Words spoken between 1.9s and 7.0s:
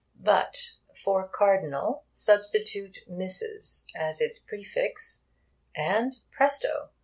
substitute 'Mrs.' as its prefix, and, presto!